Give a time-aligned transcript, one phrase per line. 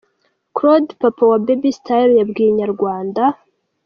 [0.55, 3.23] Claude papa wa Baby Style yabwiye Inyarwanda.